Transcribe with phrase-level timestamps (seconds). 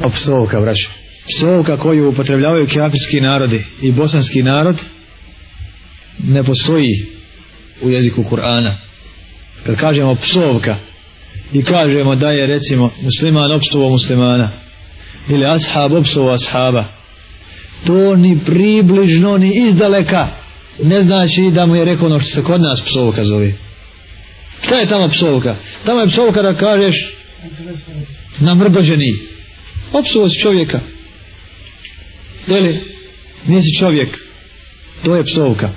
[0.00, 0.88] Opsovka, braću.
[1.28, 4.76] Psovka koju upotrebljavaju kafirski narodi i bosanski narod
[6.18, 7.06] ne postoji
[7.82, 8.74] u jeziku Kur'ana.
[9.66, 10.76] Kad kažemo psovka
[11.52, 14.50] i kažemo da je recimo musliman opstovo muslimana
[15.28, 16.84] ili ashab opstovo ashaba
[17.86, 20.28] to ni približno ni izdaleka
[20.82, 23.52] ne znači da mu je rekao ono što se kod nas psovka zove.
[24.62, 25.56] Šta je tamo psovka?
[25.84, 27.16] Tamo je psovka da kažeš
[28.40, 29.18] namrgođeni.
[29.92, 30.80] Opsuo si čovjeka.
[32.46, 32.80] Jeli?
[33.46, 34.18] Nisi čovjek.
[35.04, 35.70] To je psovka.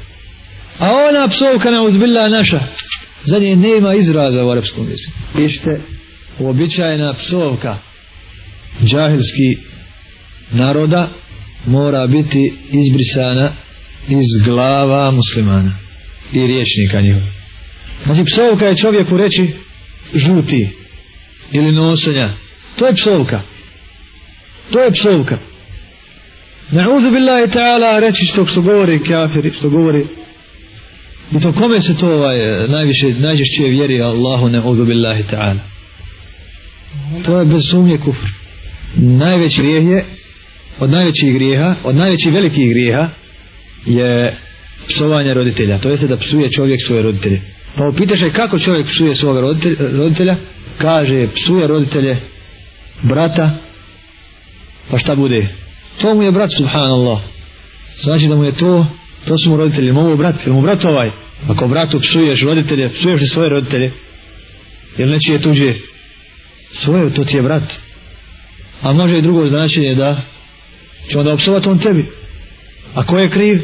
[0.79, 2.59] A ona psovka na uzbila naša.
[3.25, 5.11] Za nje nema izraza u arapskom jeziku.
[5.35, 5.81] Pišite
[6.39, 7.77] uobičajena psovka
[8.83, 9.57] džahilski
[10.51, 11.09] naroda
[11.65, 13.51] mora biti izbrisana
[14.09, 15.71] iz glava muslimana
[16.33, 17.25] i riječnika njihova.
[18.05, 19.47] Znači psovka je čovjeku reći
[20.13, 20.69] žuti
[21.51, 22.33] ili nosenja.
[22.75, 23.41] To je psovka.
[24.71, 25.37] To je psovka.
[26.71, 30.05] Nauzu billahi ta'ala reći što što govori kafiri, što govori
[31.31, 35.59] i to kome se to ovaj, najviše, najžešće vjeri Allahu nauzu billahi ta'ala.
[37.25, 38.27] To je bez sumnje kufr.
[38.95, 40.05] Najveći grijeh je
[40.79, 43.09] od najvećih grijeha, od najvećih velikih grijeha
[43.85, 44.33] je
[44.87, 45.77] psovanje roditelja.
[45.77, 47.41] To jeste da psuje čovjek svoje roditelje.
[47.75, 50.35] Pa upitaš je kako čovjek psuje svoga roditelja, roditelja?
[50.77, 52.17] Kaže, psuje roditelje
[53.01, 53.57] brata,
[54.93, 55.47] pa šta bude?
[56.01, 57.19] To mu je brat, subhanallah.
[58.03, 58.85] Znači da mu je to,
[59.27, 61.11] to su mu roditelji, mogu brat, ili mu brat ovaj?
[61.47, 63.91] Ako bratu psuješ roditelje, psuješ li svoje roditelje?
[64.97, 65.73] Jel neći je tuđe?
[66.73, 67.63] Svoje, to ti je brat.
[68.81, 70.21] A može i drugo značenje da
[71.09, 72.05] će onda opsovati on tebi.
[72.93, 73.61] A ko je kriv?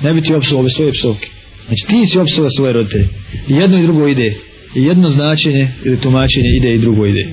[0.00, 1.28] Ne bi ti opsovao bez svoje psovke.
[1.66, 3.08] Znači ti si opsovao svoje roditelje.
[3.48, 4.34] I jedno i drugo ide.
[4.74, 7.28] Jedno značenje ili tumačenje ide i drugo ide.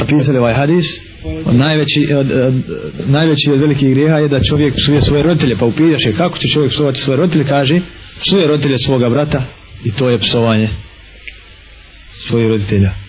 [0.00, 0.86] A pisali ovaj hadis,
[1.44, 2.54] od najveći, od, od,
[3.06, 5.56] najveći od velikih grijeha je da čovjek psuje svoje roditelje.
[5.56, 7.80] Pa upitaš je kako će čovjek psovati svoje roditelje, kaže
[8.20, 9.44] psuje roditelje svoga brata
[9.84, 10.68] i to je psovanje
[12.28, 13.07] svojih roditelja.